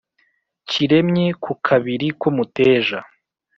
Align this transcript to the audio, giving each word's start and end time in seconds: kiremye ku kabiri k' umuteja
kiremye 0.69 1.27
ku 1.43 1.51
kabiri 1.67 2.07
k' 2.19 2.25
umuteja 2.29 2.99